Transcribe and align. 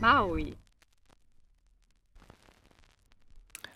Maui. 0.00 0.56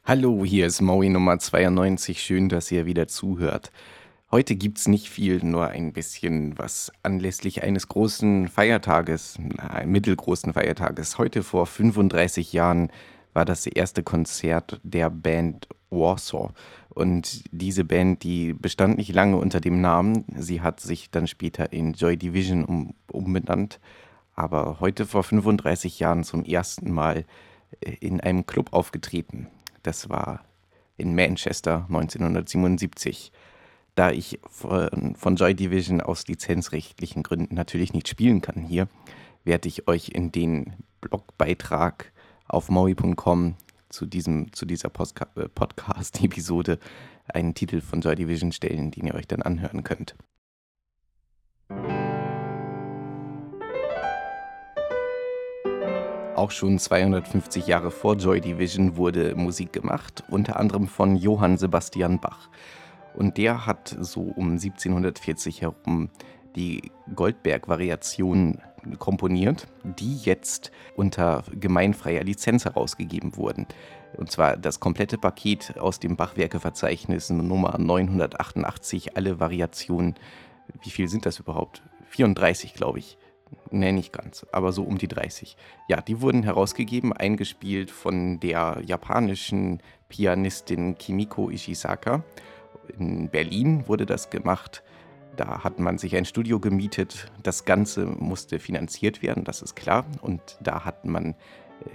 Hallo, 0.04 0.42
hier 0.42 0.66
ist 0.66 0.80
Maui 0.80 1.10
Nummer 1.10 1.38
92. 1.38 2.22
Schön, 2.22 2.48
dass 2.48 2.72
ihr 2.72 2.86
wieder 2.86 3.08
zuhört. 3.08 3.70
Heute 4.30 4.56
gibt's 4.56 4.88
nicht 4.88 5.10
viel, 5.10 5.44
nur 5.44 5.68
ein 5.68 5.92
bisschen 5.92 6.56
was 6.58 6.90
anlässlich 7.02 7.62
eines 7.62 7.88
großen 7.88 8.48
Feiertages, 8.48 9.38
äh, 9.70 9.84
mittelgroßen 9.84 10.54
Feiertages. 10.54 11.18
Heute 11.18 11.42
vor 11.42 11.66
35 11.66 12.54
Jahren 12.54 12.90
war 13.34 13.44
das 13.44 13.66
erste 13.66 14.02
Konzert 14.02 14.80
der 14.82 15.10
Band 15.10 15.68
Warsaw. 15.90 16.52
Und 16.88 17.44
diese 17.52 17.84
Band, 17.84 18.22
die 18.22 18.54
bestand 18.54 18.96
nicht 18.96 19.12
lange 19.12 19.36
unter 19.36 19.60
dem 19.60 19.82
Namen. 19.82 20.24
Sie 20.36 20.62
hat 20.62 20.80
sich 20.80 21.10
dann 21.10 21.26
später 21.26 21.70
in 21.72 21.92
Joy 21.92 22.16
Division 22.16 22.64
um, 22.64 22.94
umbenannt. 23.12 23.78
Aber 24.34 24.80
heute 24.80 25.06
vor 25.06 25.22
35 25.22 26.00
Jahren 26.00 26.24
zum 26.24 26.44
ersten 26.44 26.90
Mal 26.90 27.24
äh, 27.80 27.94
in 28.00 28.20
einem 28.20 28.46
Club 28.46 28.72
aufgetreten. 28.72 29.48
Das 29.82 30.08
war 30.08 30.44
in 30.96 31.14
Manchester 31.14 31.86
1977. 31.88 33.32
Da 33.94 34.10
ich 34.10 34.40
von, 34.48 35.14
von 35.16 35.36
Joy 35.36 35.54
Division 35.54 36.00
aus 36.00 36.26
lizenzrechtlichen 36.26 37.22
Gründen 37.22 37.54
natürlich 37.54 37.92
nicht 37.92 38.08
spielen 38.08 38.40
kann 38.40 38.62
hier, 38.62 38.88
werde 39.44 39.68
ich 39.68 39.86
euch 39.86 40.08
in 40.08 40.32
den 40.32 40.74
Blogbeitrag 41.00 42.12
auf 42.48 42.70
maui.com 42.70 43.56
zu, 43.88 44.08
zu 44.08 44.66
dieser 44.66 44.88
äh, 44.88 45.48
Podcast-Episode 45.48 46.78
einen 47.32 47.54
Titel 47.54 47.80
von 47.80 48.00
Joy 48.00 48.16
Division 48.16 48.52
stellen, 48.52 48.90
den 48.90 49.06
ihr 49.06 49.14
euch 49.14 49.28
dann 49.28 49.42
anhören 49.42 49.84
könnt. 49.84 50.16
Auch 56.34 56.50
schon 56.50 56.80
250 56.80 57.68
Jahre 57.68 57.92
vor 57.92 58.16
Joy 58.16 58.40
Division 58.40 58.96
wurde 58.96 59.36
Musik 59.36 59.72
gemacht, 59.72 60.24
unter 60.28 60.58
anderem 60.58 60.88
von 60.88 61.14
Johann 61.14 61.58
Sebastian 61.58 62.18
Bach. 62.18 62.48
Und 63.14 63.38
der 63.38 63.66
hat 63.66 63.96
so 64.00 64.22
um 64.22 64.50
1740 64.52 65.62
herum 65.62 66.10
die 66.56 66.90
Goldberg-Variationen 67.14 68.60
komponiert, 68.98 69.68
die 69.84 70.16
jetzt 70.16 70.72
unter 70.96 71.44
gemeinfreier 71.52 72.24
Lizenz 72.24 72.64
herausgegeben 72.64 73.36
wurden. 73.36 73.66
Und 74.16 74.32
zwar 74.32 74.56
das 74.56 74.80
komplette 74.80 75.18
Paket 75.18 75.78
aus 75.78 76.00
dem 76.00 76.16
Bachwerkeverzeichnis 76.16 77.30
Nummer 77.30 77.78
988, 77.78 79.16
alle 79.16 79.38
Variationen. 79.38 80.14
Wie 80.82 80.90
viel 80.90 81.06
sind 81.06 81.26
das 81.26 81.38
überhaupt? 81.38 81.82
34, 82.08 82.74
glaube 82.74 82.98
ich. 82.98 83.18
Nee, 83.74 83.92
nicht 83.92 84.12
ganz, 84.12 84.46
aber 84.52 84.70
so 84.72 84.84
um 84.84 84.98
die 84.98 85.08
30. 85.08 85.56
Ja, 85.88 86.00
die 86.00 86.20
wurden 86.20 86.44
herausgegeben, 86.44 87.12
eingespielt 87.12 87.90
von 87.90 88.38
der 88.38 88.80
japanischen 88.84 89.82
Pianistin 90.08 90.96
Kimiko 90.96 91.50
Ishisaka 91.50 92.22
in 92.98 93.28
Berlin 93.28 93.86
wurde 93.88 94.06
das 94.06 94.30
gemacht. 94.30 94.82
Da 95.36 95.64
hat 95.64 95.80
man 95.80 95.98
sich 95.98 96.14
ein 96.16 96.24
Studio 96.24 96.60
gemietet. 96.60 97.32
Das 97.42 97.64
Ganze 97.64 98.06
musste 98.06 98.60
finanziert 98.60 99.22
werden, 99.22 99.44
das 99.44 99.62
ist 99.62 99.74
klar. 99.74 100.04
Und 100.20 100.40
da 100.60 100.84
hat 100.84 101.04
man 101.04 101.34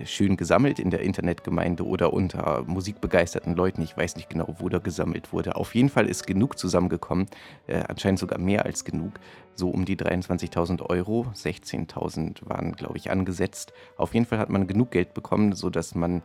schön 0.06 0.38
gesammelt 0.38 0.80
in 0.80 0.90
der 0.90 1.02
Internetgemeinde 1.02 1.86
oder 1.86 2.14
unter 2.14 2.64
musikbegeisterten 2.66 3.56
Leuten. 3.56 3.82
Ich 3.82 3.96
weiß 3.98 4.16
nicht 4.16 4.30
genau, 4.30 4.56
wo 4.60 4.70
da 4.70 4.80
gesammelt 4.80 5.34
wurde. 5.34 5.56
Auf 5.56 5.76
jeden 5.76 5.90
Fall 5.90 6.08
ist 6.08 6.28
genug 6.28 6.58
zusammengekommen, 6.58 7.28
äh, 7.67 7.84
anscheinend 7.88 8.20
sogar 8.20 8.39
mehr 8.39 8.66
als 8.66 8.86
genug. 8.86 9.20
So 9.56 9.70
um 9.70 9.86
die 9.86 9.98
23.000 9.98 10.82
Euro, 10.89 11.28
16.000 11.34 12.48
waren, 12.48 12.73
glaube 12.73 12.98
ich, 12.98 13.12
angesetzt. 13.12 13.73
Auf 13.98 14.14
jeden 14.14 14.26
Fall 14.26 14.39
hat 14.39 14.50
man 14.50 14.68
genug 14.68 14.92
Geld 14.92 15.14
bekommen, 15.14 15.54
sodass 15.54 15.95
man 15.95 16.22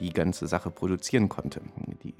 die 0.00 0.10
ganze 0.10 0.46
Sache 0.48 0.70
produzieren 0.70 1.28
konnte. 1.28 1.60
Die, 2.02 2.14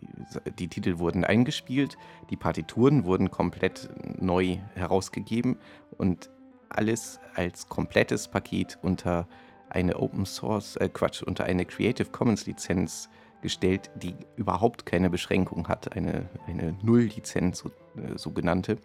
die, 0.59 0.69
Titel 0.69 0.99
wurden 0.99 1.25
eingespielt, 1.25 1.99
die 2.31 2.37
Partituren 2.37 3.05
wurden 3.05 3.33
komplett 3.33 3.89
neu 4.21 4.59
herausgegeben 4.75 5.57
und 5.99 6.31
alles 6.69 7.19
als 7.35 7.69
komplettes 7.69 8.29
Paket 8.29 8.79
unter 8.83 9.27
eine 9.75 9.99
Open 9.99 10.25
Source, 10.25 10.77
äh 10.77 10.89
Quatsch, 10.89 11.23
unter 11.23 11.45
eine 11.45 11.65
Creative 11.65 12.09
Commons 12.11 12.47
Lizenz 12.47 13.11
gestellt, 13.43 13.91
die 13.97 14.15
überhaupt 14.37 14.87
keine 14.87 15.11
Beschränkung 15.11 15.69
hat, 15.69 15.95
eine, 15.95 16.29
eine 16.47 16.75
Null-Lizenz, 16.83 17.59
so, 17.59 17.69
äh, 18.01 18.17
sogenannte, 18.17 18.79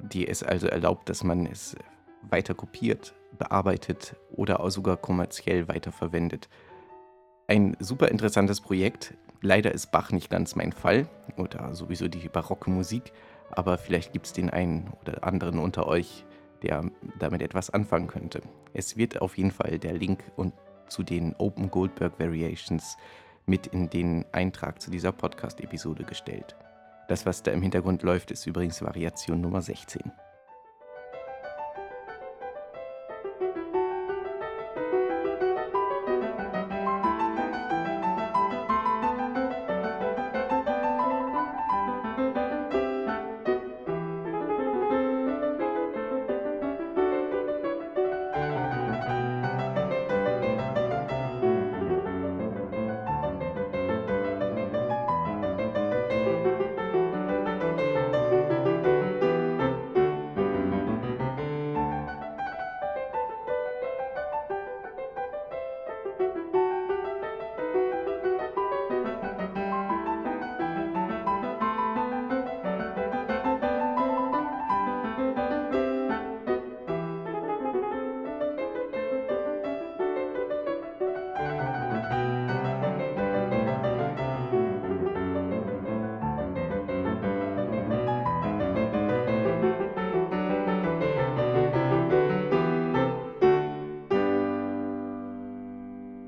die 0.00 0.28
es 0.28 0.42
also 0.42 0.66
erlaubt, 0.66 1.08
dass 1.08 1.24
man 1.24 1.46
es 1.46 1.76
weiter 2.28 2.54
kopiert, 2.54 3.14
bearbeitet 3.38 4.16
oder 4.32 4.60
auch 4.60 4.70
sogar 4.70 4.96
kommerziell 4.96 5.68
weiterverwendet. 5.68 6.48
Ein 7.46 7.76
super 7.78 8.08
interessantes 8.08 8.60
Projekt. 8.60 9.14
Leider 9.40 9.72
ist 9.72 9.90
Bach 9.90 10.12
nicht 10.12 10.30
ganz 10.30 10.54
mein 10.54 10.72
Fall 10.72 11.08
oder 11.36 11.74
sowieso 11.74 12.08
die 12.08 12.28
barocke 12.28 12.70
Musik, 12.70 13.12
aber 13.50 13.78
vielleicht 13.78 14.12
gibt 14.12 14.26
es 14.26 14.32
den 14.32 14.50
einen 14.50 14.92
oder 15.00 15.24
anderen 15.24 15.58
unter 15.58 15.86
euch, 15.86 16.24
der 16.62 16.84
damit 17.18 17.42
etwas 17.42 17.70
anfangen 17.70 18.06
könnte. 18.06 18.42
Es 18.74 18.96
wird 18.96 19.20
auf 19.20 19.36
jeden 19.36 19.50
Fall 19.50 19.78
der 19.78 19.92
Link 19.92 20.24
und 20.36 20.54
zu 20.88 21.02
den 21.02 21.34
Open 21.36 21.70
Goldberg 21.70 22.18
Variations 22.18 22.96
mit 23.46 23.66
in 23.68 23.90
den 23.90 24.24
Eintrag 24.32 24.80
zu 24.80 24.90
dieser 24.90 25.12
Podcast-Episode 25.12 26.04
gestellt. 26.04 26.56
Das, 27.08 27.26
was 27.26 27.42
da 27.42 27.50
im 27.50 27.62
Hintergrund 27.62 28.02
läuft, 28.02 28.30
ist 28.30 28.46
übrigens 28.46 28.82
Variation 28.82 29.40
Nummer 29.40 29.62
16. 29.62 30.12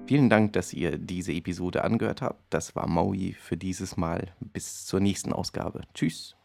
Vielen 0.06 0.28
Dank, 0.28 0.52
dass 0.52 0.74
ihr 0.74 0.98
diese 0.98 1.32
Episode 1.32 1.82
angehört 1.82 2.20
habt. 2.20 2.42
Das 2.50 2.76
war 2.76 2.86
Maui 2.86 3.34
für 3.38 3.56
dieses 3.56 3.96
Mal. 3.96 4.34
Bis 4.40 4.84
zur 4.84 5.00
nächsten 5.00 5.32
Ausgabe. 5.32 5.82
Tschüss. 5.94 6.36